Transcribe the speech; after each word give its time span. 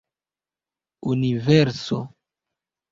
universo 1.11 2.03